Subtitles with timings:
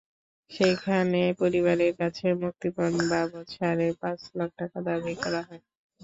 [0.51, 5.63] সেখানে পরিবারের কাছে মুক্তিপণ বাবদ সাড়ে পাঁচ লাখ টাকা দাবি করা হয়।